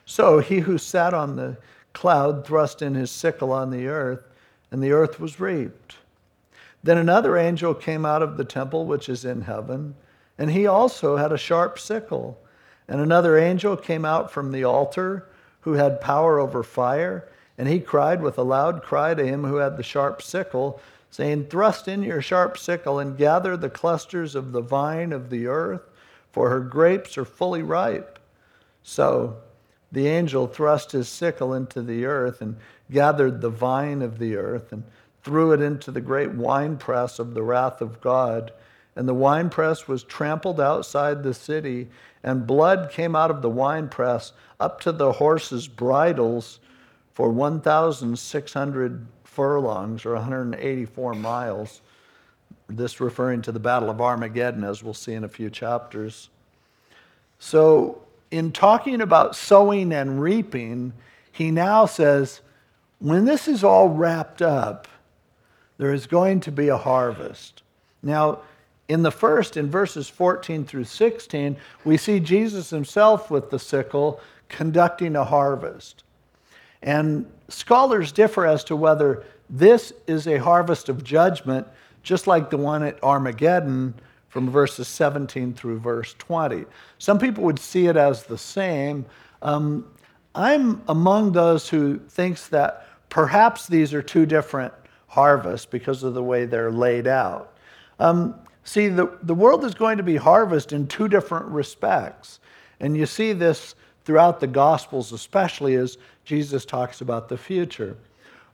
[0.05, 1.57] So he who sat on the
[1.93, 4.23] cloud thrust in his sickle on the earth,
[4.71, 5.95] and the earth was reaped.
[6.83, 9.95] Then another angel came out of the temple which is in heaven,
[10.37, 12.39] and he also had a sharp sickle.
[12.87, 15.27] And another angel came out from the altar
[15.61, 19.57] who had power over fire, and he cried with a loud cry to him who
[19.57, 24.51] had the sharp sickle, saying, Thrust in your sharp sickle and gather the clusters of
[24.51, 25.89] the vine of the earth,
[26.31, 28.19] for her grapes are fully ripe.
[28.83, 29.37] So
[29.91, 32.57] the angel thrust his sickle into the earth and
[32.91, 34.83] gathered the vine of the earth and
[35.23, 38.53] threw it into the great winepress of the wrath of God.
[38.97, 41.87] And the winepress was trampled outside the city
[42.23, 46.59] and blood came out of the winepress up to the horses' bridles
[47.13, 51.81] for 1,600 furlongs or 184 miles.
[52.67, 56.29] This referring to the Battle of Armageddon, as we'll see in a few chapters.
[57.39, 60.91] So, in talking about sowing and reaping,
[61.31, 62.41] he now says,
[62.99, 64.87] when this is all wrapped up,
[65.77, 67.61] there is going to be a harvest.
[68.01, 68.39] Now,
[68.89, 74.21] in the first, in verses 14 through 16, we see Jesus himself with the sickle
[74.47, 76.03] conducting a harvest.
[76.81, 81.67] And scholars differ as to whether this is a harvest of judgment,
[82.03, 83.93] just like the one at Armageddon
[84.29, 86.65] from verses 17 through verse 20.
[86.97, 89.05] Some people would see it as the same.
[89.41, 89.85] Um,
[90.35, 94.73] I'm among those who thinks that perhaps these are two different
[95.07, 97.53] harvests because of the way they're laid out.
[97.99, 98.35] Um,
[98.67, 102.39] see, the, the world is going to be harvested in two different respects.
[102.79, 107.97] And you see this throughout the Gospels, especially as Jesus talks about the future.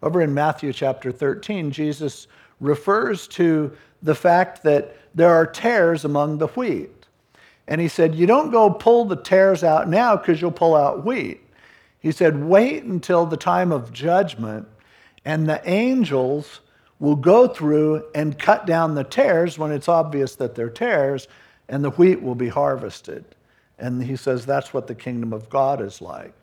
[0.02, 2.28] Over in Matthew chapter 13, Jesus
[2.60, 6.92] refers to the fact that there are tares among the wheat.
[7.68, 11.06] And he said, You don't go pull the tares out now because you'll pull out
[11.06, 11.42] wheat.
[12.00, 14.68] He said, Wait until the time of judgment,
[15.26, 16.60] and the angels
[17.00, 21.28] will go through and cut down the tares when it's obvious that they're tares,
[21.68, 23.26] and the wheat will be harvested.
[23.78, 26.34] And he says that's what the kingdom of God is like.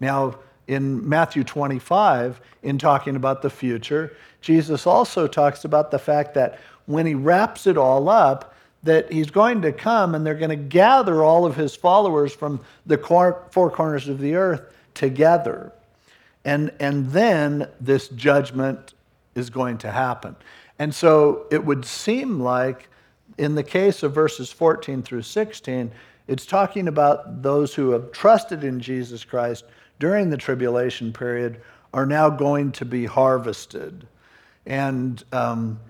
[0.00, 6.34] Now, in Matthew 25, in talking about the future, Jesus also talks about the fact
[6.34, 10.50] that when he wraps it all up, that he's going to come and they're going
[10.50, 14.62] to gather all of his followers from the four corners of the earth
[14.94, 15.72] together.
[16.44, 18.94] And, and then this judgment
[19.40, 20.36] is going to happen.
[20.78, 22.88] And so it would seem like,
[23.36, 25.90] in the case of verses 14 through 16,
[26.28, 29.64] it's talking about those who have trusted in Jesus Christ
[29.98, 31.60] during the tribulation period
[31.92, 34.06] are now going to be harvested.
[34.64, 35.80] And um,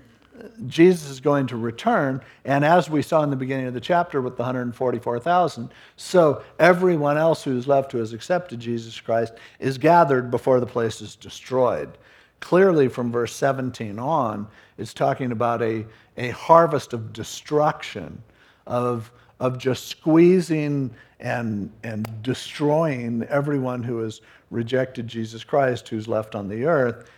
[0.67, 2.23] Jesus is going to return.
[2.45, 7.19] And as we saw in the beginning of the chapter with the 144,000, so everyone
[7.19, 11.99] else who's left who has accepted Jesus Christ is gathered before the place is destroyed.
[12.41, 14.49] Clearly, from verse 17 on,
[14.79, 18.23] it's talking about a, a harvest of destruction,
[18.67, 26.35] of of just squeezing and, and destroying everyone who has rejected Jesus Christ, who's left
[26.35, 27.11] on the earth,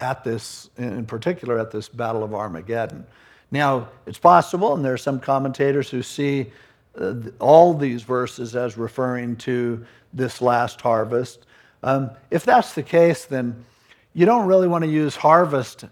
[0.00, 3.06] at this, in particular, at this Battle of Armageddon.
[3.52, 6.50] Now, it's possible, and there are some commentators who see
[6.98, 11.46] uh, all these verses as referring to this last harvest.
[11.82, 13.64] Um, if that's the case, then
[14.14, 15.84] you don't really want to use harvest,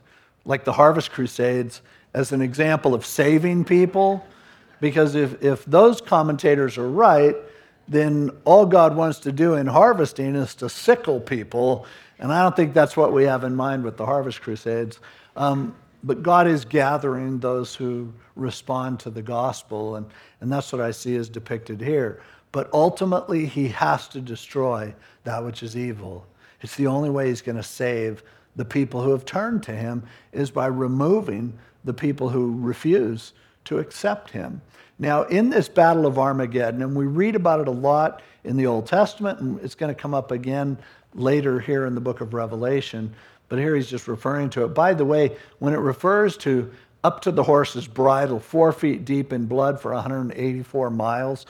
[0.45, 1.83] like the Harvest Crusades,
[2.15, 4.25] as an example of saving people
[4.81, 7.37] because if, if those commentators are right,
[7.89, 11.87] then all God wants to do in harvesting is to sickle people.
[12.19, 15.01] And I don't think that's what we have in mind with the Harvest Crusades.
[15.37, 20.07] Um, but God is gathering those who respond to the gospel, and,
[20.41, 22.23] and that's what I see is depicted here.
[22.53, 26.25] But ultimately, he has to destroy that which is evil.
[26.61, 28.23] It's the only way he's going to save
[28.57, 33.33] the people who have turned to him is by removing the people who refuse
[33.65, 34.61] to accept him.
[34.99, 38.67] Now, in this battle of Armageddon, and we read about it a lot in the
[38.67, 40.77] Old Testament, and it's going to come up again
[41.15, 43.15] later here in the book of Revelation,
[43.49, 44.69] but here he's just referring to it.
[44.69, 46.71] By the way, when it refers to
[47.05, 51.47] up to the horse's bridle, four feet deep in blood for 184 miles,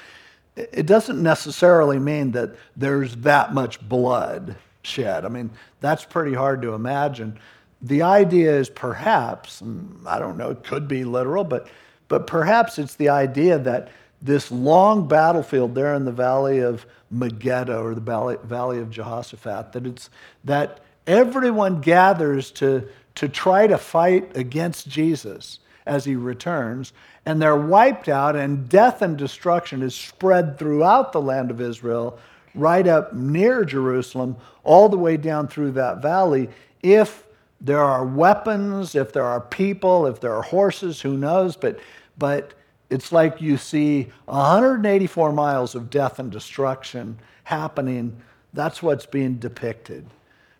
[0.57, 4.57] it doesn't necessarily mean that there's that much blood
[4.88, 5.24] shed.
[5.24, 7.38] I mean, that's pretty hard to imagine.
[7.81, 9.62] The idea is perhaps,
[10.07, 11.68] I don't know, it could be literal, but
[12.09, 17.83] but perhaps it's the idea that this long battlefield there in the valley of Megiddo
[17.83, 20.11] or the valley, valley of Jehoshaphat, that it's
[20.44, 26.92] that everyone gathers to, to try to fight against Jesus as he returns,
[27.24, 32.18] and they're wiped out, and death and destruction is spread throughout the land of Israel,
[32.59, 36.51] right up near Jerusalem, all the way down through that valley,
[36.83, 37.25] if
[37.61, 41.57] there are weapons, if there are people, if there are horses, who knows?
[41.57, 41.79] But
[42.18, 42.55] but
[42.90, 48.16] it's like you see 184 miles of death and destruction happening.
[48.53, 50.07] That's what's being depicted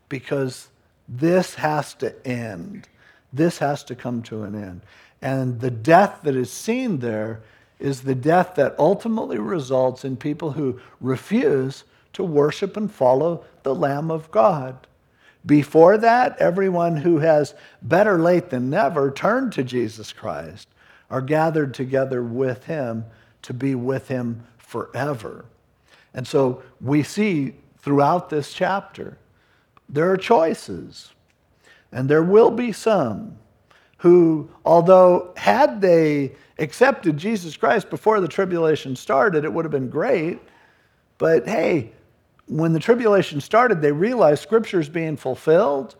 [0.09, 0.69] because
[1.09, 2.89] this has to end.
[3.33, 4.83] This has to come to an end.
[5.23, 7.41] And the death that is seen there
[7.79, 13.75] is the death that ultimately results in people who refuse to worship and follow the
[13.75, 14.87] Lamb of God.
[15.47, 20.68] Before that, everyone who has better late than never turned to Jesus Christ
[21.11, 23.05] are gathered together with him
[23.43, 25.45] to be with him forever.
[26.12, 29.16] And so we see throughout this chapter,
[29.89, 31.12] there are choices.
[31.93, 33.39] And there will be some
[33.99, 39.90] who, although had they accepted Jesus Christ before the tribulation started, it would have been
[39.90, 40.40] great.
[41.18, 41.92] But hey,
[42.46, 45.96] when the tribulation started, they realized Scripture is being fulfilled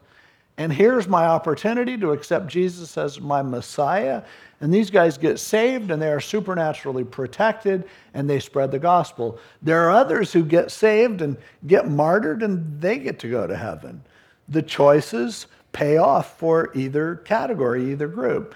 [0.59, 4.25] and here's my opportunity to accept Jesus as my Messiah.
[4.61, 9.39] And these guys get saved and they are supernaturally protected and they spread the gospel.
[9.63, 11.37] There are others who get saved and
[11.69, 14.03] get martyred and they get to go to heaven.
[14.49, 15.47] The choices
[15.79, 18.53] pay off for either category, either group.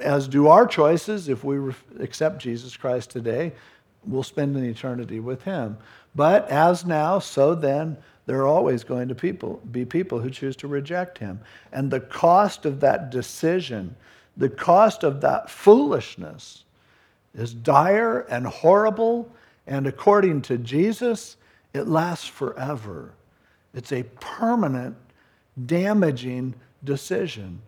[0.00, 3.52] As do our choices if we accept Jesus Christ today,
[4.04, 5.78] we'll spend an eternity with him.
[6.16, 7.96] But as now, so then,
[8.26, 11.38] there are always going to people, be people who choose to reject him.
[11.72, 13.94] And the cost of that decision,
[14.36, 16.64] the cost of that foolishness,
[17.34, 19.30] is dire and horrible.
[19.68, 21.36] And according to Jesus,
[21.72, 23.12] it lasts forever.
[23.74, 24.96] It's a permanent,
[25.66, 26.54] damaging
[26.84, 27.60] decision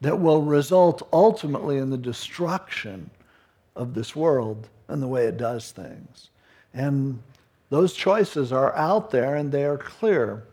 [0.00, 3.10] that will result ultimately in the destruction
[3.76, 6.30] of this world and the way it does things.
[6.74, 7.22] And
[7.70, 10.44] those choices are out there and they are clear.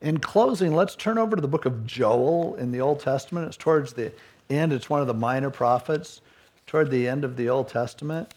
[0.00, 3.46] In closing, let's turn over to the book of Joel in the Old Testament.
[3.48, 4.12] It's towards the
[4.50, 6.20] end, it's one of the minor prophets,
[6.66, 8.32] toward the end of the Old Testament.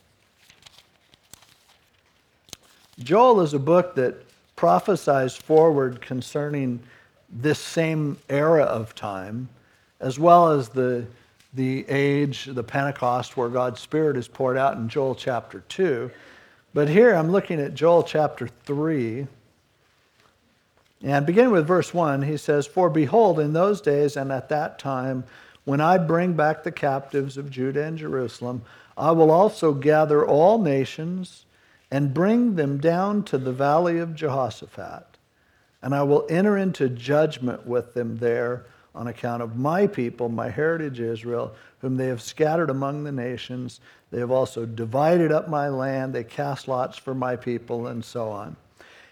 [2.99, 4.15] Joel is a book that
[4.55, 6.81] prophesies forward concerning
[7.29, 9.49] this same era of time,
[9.99, 11.05] as well as the,
[11.53, 16.09] the age, the Pentecost, where God's Spirit is poured out in Joel chapter 2.
[16.73, 19.27] But here I'm looking at Joel chapter 3.
[21.03, 24.79] And beginning with verse 1, he says, For behold, in those days and at that
[24.79, 25.23] time,
[25.65, 28.61] when I bring back the captives of Judah and Jerusalem,
[28.97, 31.45] I will also gather all nations
[31.91, 35.06] and bring them down to the valley of Jehoshaphat.
[35.87, 40.49] And I will enter into judgment with them there on account of my people, my
[40.49, 43.79] heritage Israel, whom they have scattered among the nations
[44.11, 46.11] they have also divided up my land.
[46.11, 48.57] They cast lots for my people, and so on.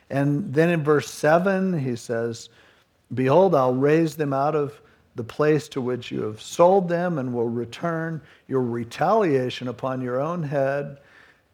[0.10, 2.50] And then in verse 7, he says,
[3.14, 4.82] Behold, I'll raise them out of
[5.16, 8.20] the place to which you have sold them and will return
[8.50, 10.98] your retaliation upon your own head.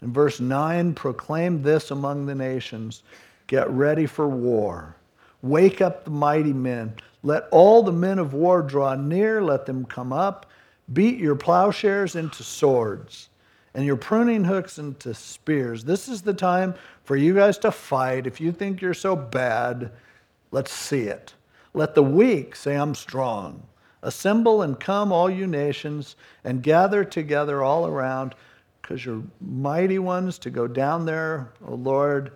[0.02, 3.04] In verse 9, proclaim this among the nations
[3.46, 4.96] get ready for war.
[5.42, 6.96] Wake up the mighty men.
[7.24, 9.42] Let all the men of war draw near.
[9.42, 10.46] Let them come up.
[10.92, 13.30] Beat your plowshares into swords
[13.74, 15.84] and your pruning hooks into spears.
[15.84, 18.28] This is the time for you guys to fight.
[18.28, 19.92] If you think you're so bad,
[20.52, 21.34] let's see it.
[21.74, 23.64] Let the weak say, I'm strong.
[24.04, 28.36] Assemble and come, all you nations, and gather together all around,
[28.82, 32.34] because you're mighty ones to go down there, O Lord.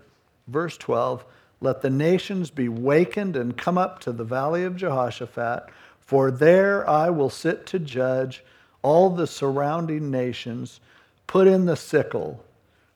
[0.48, 1.26] Verse 12
[1.62, 6.88] Let the nations be wakened and come up to the valley of Jehoshaphat, for there
[6.90, 8.44] I will sit to judge
[8.82, 10.80] all the surrounding nations
[11.28, 12.44] Put in the sickle,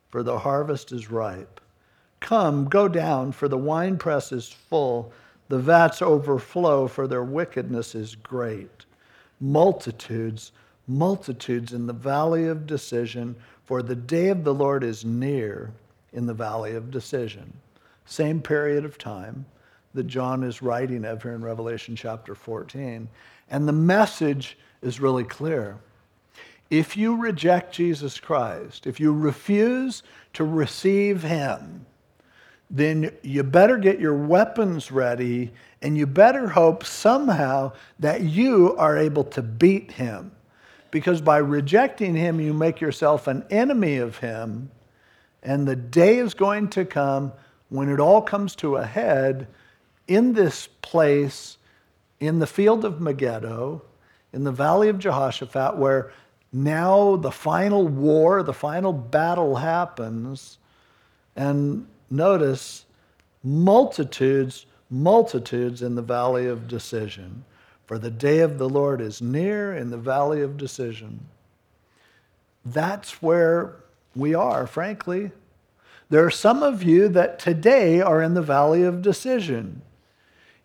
[0.09, 1.59] for the harvest is ripe.
[2.19, 5.11] Come, go down, for the winepress is full.
[5.47, 8.85] The vats overflow, for their wickedness is great.
[9.39, 10.51] Multitudes,
[10.87, 15.71] multitudes in the valley of decision, for the day of the Lord is near
[16.13, 17.53] in the valley of decision.
[18.09, 19.45] Same period of time
[19.93, 23.07] that John is writing of here in Revelation chapter 14.
[23.51, 25.77] And the message is really clear.
[26.71, 30.01] If you reject Jesus Christ, if you refuse
[30.33, 31.85] to receive Him,
[32.71, 35.51] then you better get your weapons ready
[35.83, 40.31] and you better hope somehow that you are able to beat Him.
[40.89, 44.71] Because by rejecting Him, you make yourself an enemy of Him.
[45.43, 47.33] And the day is going to come
[47.69, 49.47] when it all comes to a head
[50.07, 51.57] in this place,
[52.19, 53.81] in the field of Megiddo,
[54.33, 56.11] in the valley of Jehoshaphat, where
[56.51, 60.57] now the final war, the final battle happens,
[61.35, 62.85] and notice
[63.43, 67.45] multitudes, multitudes in the valley of decision.
[67.85, 71.27] For the day of the Lord is near in the valley of decision.
[72.65, 73.77] That's where
[74.15, 75.31] we are, frankly.
[76.09, 79.81] There are some of you that today are in the valley of decision.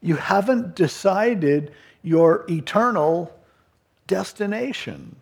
[0.01, 1.73] You haven't decided
[2.03, 3.35] your eternal
[4.07, 5.17] destination.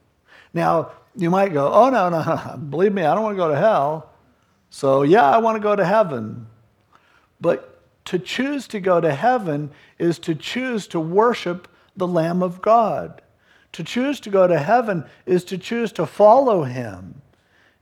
[0.54, 3.48] Now, you might go, oh, no, no, no, believe me, I don't want to go
[3.48, 4.10] to hell.
[4.70, 6.46] So, yeah, I want to go to heaven.
[7.40, 12.62] But to choose to go to heaven is to choose to worship the Lamb of
[12.62, 13.22] God.
[13.72, 17.22] To choose to go to heaven is to choose to follow him.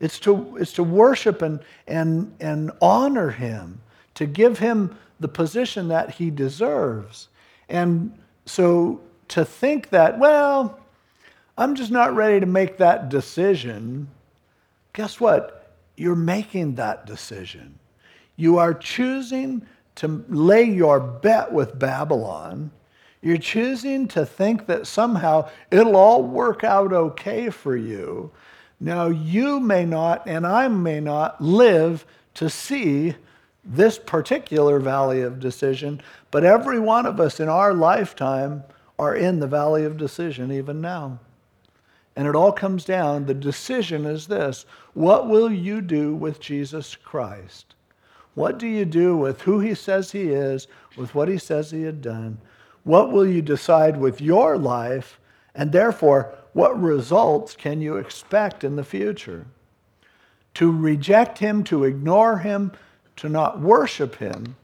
[0.00, 3.80] It's to, it's to worship and, and, and honor him,
[4.14, 7.28] to give him the position that he deserves.
[7.68, 10.80] And so to think that, well,
[11.58, 14.08] I'm just not ready to make that decision.
[14.94, 15.76] Guess what?
[15.96, 17.78] You're making that decision.
[18.36, 22.70] You are choosing to lay your bet with Babylon.
[23.20, 28.30] You're choosing to think that somehow it'll all work out okay for you.
[28.80, 33.14] Now, you may not, and I may not, live to see
[33.62, 36.00] this particular valley of decision,
[36.30, 38.64] but every one of us in our lifetime
[38.98, 41.18] are in the valley of decision even now.
[42.16, 44.64] And it all comes down, the decision is this
[44.94, 47.74] what will you do with Jesus Christ?
[48.34, 50.66] What do you do with who he says he is,
[50.96, 52.38] with what he says he had done?
[52.84, 55.20] What will you decide with your life?
[55.54, 59.46] And therefore, what results can you expect in the future?
[60.54, 62.72] To reject him, to ignore him,
[63.16, 64.56] to not worship him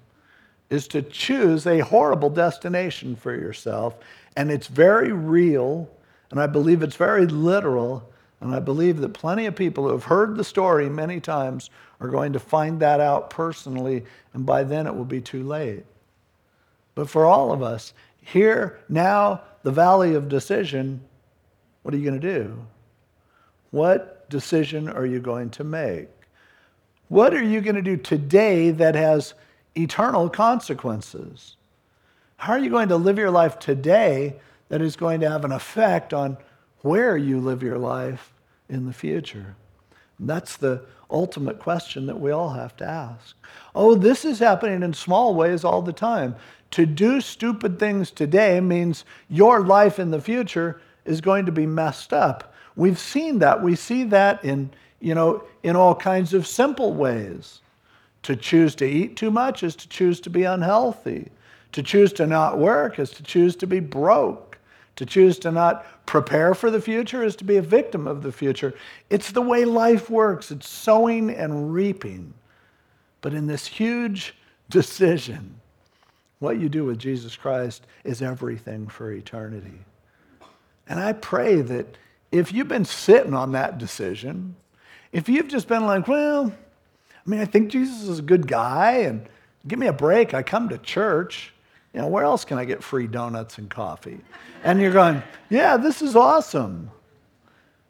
[0.69, 3.97] is to choose a horrible destination for yourself.
[4.37, 5.89] And it's very real,
[6.31, 8.09] and I believe it's very literal.
[8.41, 11.71] And I believe that plenty of people who have heard the story many times
[12.01, 15.85] are going to find that out personally, and by then it will be too late.
[16.95, 21.01] But for all of us, here, now, the valley of decision,
[21.87, 22.67] what are you going to do?
[23.71, 26.09] What decision are you going to make?
[27.07, 29.35] What are you going to do today that has
[29.77, 31.55] eternal consequences?
[32.39, 34.35] How are you going to live your life today
[34.69, 36.39] that is going to have an effect on
[36.81, 38.33] where you live your life
[38.69, 39.55] in the future?
[40.19, 43.37] And that's the ultimate question that we all have to ask.
[43.77, 46.35] Oh, this is happening in small ways all the time.
[46.73, 51.67] To do stupid things today means your life in the future is going to be
[51.67, 52.53] messed up.
[52.77, 53.63] We've seen that.
[53.63, 57.61] We see that in, you know, in all kinds of simple ways.
[58.25, 61.31] To choose to eat too much is to choose to be unhealthy.
[61.73, 64.59] To choose to not work is to choose to be broke.
[64.97, 68.33] To choose to not prepare for the future is to be a victim of the
[68.33, 68.75] future.
[69.11, 70.51] It's the way life works.
[70.51, 72.35] It's sowing and reaping.
[73.21, 74.35] But in this huge
[74.71, 75.61] decision,
[76.39, 79.85] what you do with Jesus Christ is everything for eternity.
[80.89, 81.97] And I pray that
[82.31, 84.57] if you've been sitting on that decision,
[85.13, 88.99] if you've just been like, well, I mean, I think Jesus is a good guy
[88.99, 89.29] and
[89.67, 90.35] give me a break.
[90.35, 91.53] I come to church.
[91.93, 94.21] You know, where else can I get free donuts and coffee?
[94.63, 96.91] And you're going, yeah, this is awesome.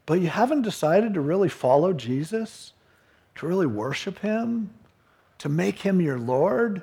[0.07, 2.73] But you haven't decided to really follow Jesus,
[3.37, 4.71] to really worship him,
[5.39, 6.83] to make him your Lord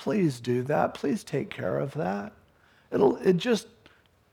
[0.00, 0.94] please do that.
[0.94, 2.32] Please take care of that.
[2.90, 3.66] It'll, it just,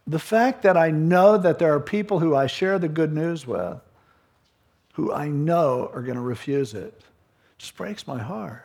[0.08, 3.46] the fact that I know that there are people who I share the good news
[3.46, 3.80] with
[4.94, 7.04] who I know are going to refuse it
[7.58, 8.64] just breaks my heart.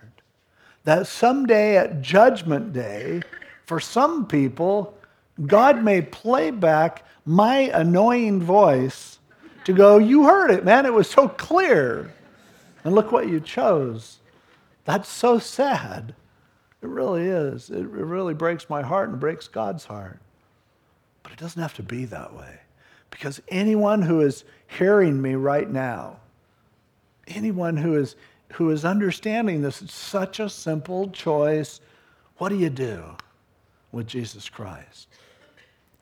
[0.85, 3.23] That someday at Judgment Day,
[3.65, 4.97] for some people,
[5.47, 9.19] God may play back my annoying voice
[9.65, 10.87] to go, You heard it, man.
[10.87, 12.13] It was so clear.
[12.85, 14.19] And look what you chose.
[14.85, 16.15] That's so sad.
[16.83, 17.71] It really is.
[17.71, 20.19] It, really breaks my heart and breaks God's heart.
[21.33, 22.59] But it doesn't have to be that way.
[23.09, 26.19] Because anyone who is hearing me right now,
[27.27, 28.17] anyone who is,
[28.53, 31.81] who is understanding this, it's such a simple choice.
[32.37, 33.03] What do you do
[33.93, 35.09] with Jesus Christ?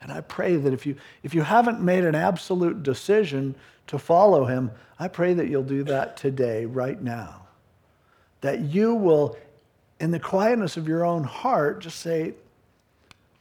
[0.01, 3.55] And I pray that if you, if you haven't made an absolute decision
[3.87, 4.69] to follow him,
[4.99, 7.43] I pray that you'll do that today, right now.
[8.41, 9.37] That you will
[9.97, 12.33] in the quietness of your own heart, just say,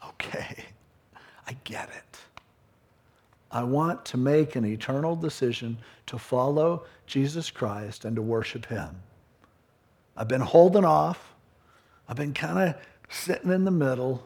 [0.07, 0.67] okay,
[1.51, 2.19] I get it.
[3.51, 8.91] I want to make an eternal decision to follow Jesus Christ and to worship him.
[10.17, 11.35] I've been holding off.
[12.09, 14.25] I've been kind of sitting in the middle.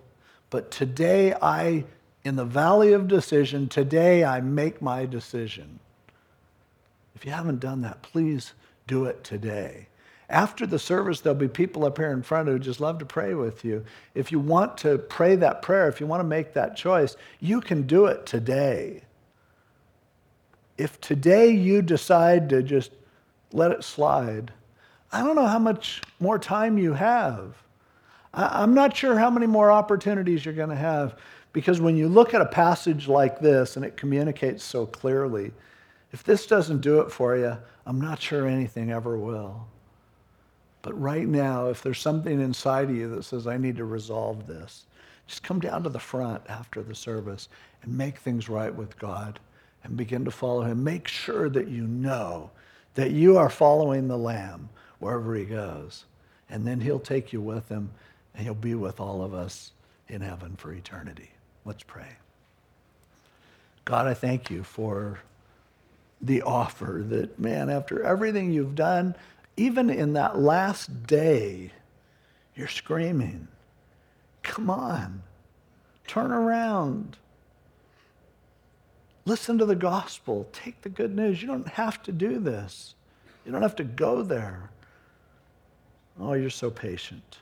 [0.51, 1.85] But today I,
[2.25, 5.79] in the valley of decision, today I make my decision.
[7.14, 8.53] If you haven't done that, please
[8.87, 9.89] do it today.
[10.29, 13.35] After the service, there'll be people up here in front who just love to pray
[13.35, 13.85] with you.
[14.14, 17.61] If you want to pray that prayer, if you want to make that choice, you
[17.61, 19.03] can do it today.
[20.79, 22.91] If today you decide to just
[23.53, 24.53] let it slide,
[25.12, 27.55] I don't know how much more time you have.
[28.33, 31.16] I'm not sure how many more opportunities you're going to have
[31.53, 35.53] because when you look at a passage like this and it communicates so clearly,
[36.12, 37.57] if this doesn't do it for you,
[37.87, 39.68] I'm not sure anything ever will.
[40.85, 44.47] But right now, if there's something inside of you that says, I need to resolve
[44.47, 44.85] this,
[45.26, 47.49] just come down to the front after the service
[47.82, 49.41] and make things right with God
[49.82, 50.85] and begin to follow him.
[50.85, 52.51] Make sure that you know
[52.97, 54.68] that you are following the Lamb
[54.99, 56.05] wherever he goes.
[56.51, 57.91] And then he'll take you with him
[58.35, 59.72] and he'll be with all of us
[60.11, 61.30] in heaven for eternity.
[61.64, 62.16] Let's pray.
[63.87, 65.20] God, I thank you for
[66.20, 69.14] the offer that, man, after everything you've done,
[69.57, 71.71] even in that last day,
[72.55, 73.49] you're screaming,
[74.43, 75.23] Come on,
[76.07, 77.17] turn around.
[79.25, 80.47] Listen to the gospel.
[80.53, 81.41] Take the good news.
[81.41, 82.95] You don't have to do this,
[83.45, 84.71] you don't have to go there.
[86.21, 87.39] Oh, you're so patient.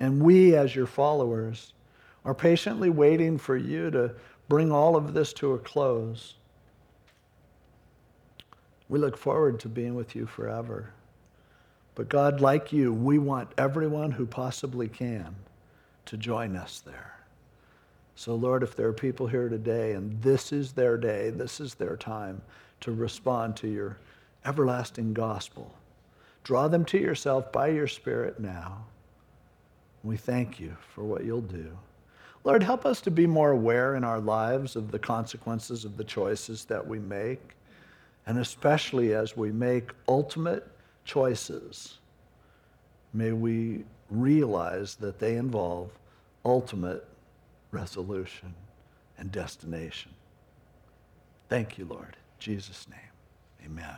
[0.00, 1.74] And we, as your followers,
[2.24, 4.14] are patiently waiting for you to
[4.48, 6.34] bring all of this to a close.
[8.88, 10.92] We look forward to being with you forever.
[12.00, 15.36] But God, like you, we want everyone who possibly can
[16.06, 17.18] to join us there.
[18.14, 21.74] So, Lord, if there are people here today and this is their day, this is
[21.74, 22.40] their time
[22.80, 23.98] to respond to your
[24.46, 25.74] everlasting gospel,
[26.42, 28.82] draw them to yourself by your Spirit now.
[30.02, 31.76] We thank you for what you'll do.
[32.44, 36.04] Lord, help us to be more aware in our lives of the consequences of the
[36.04, 37.56] choices that we make,
[38.26, 40.66] and especially as we make ultimate
[41.04, 41.98] choices,
[43.12, 45.90] may we realize that they involve
[46.44, 47.06] ultimate
[47.70, 48.54] resolution
[49.18, 50.12] and destination.
[51.48, 52.16] Thank you, Lord.
[52.16, 53.96] In Jesus' name, amen.